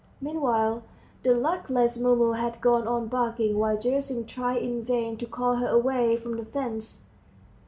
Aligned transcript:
Meanwhile 0.19 0.81
the 1.21 1.35
luckless 1.35 1.95
Mumu 1.95 2.31
had 2.31 2.59
gone 2.59 2.87
on 2.87 3.05
barking, 3.05 3.59
while 3.59 3.77
Gerasim 3.77 4.25
tried 4.25 4.63
in 4.63 4.83
vain 4.83 5.15
to 5.17 5.27
call 5.27 5.57
her 5.57 5.67
away, 5.67 6.17
from 6.17 6.37
the 6.37 6.45
fence. 6.45 7.05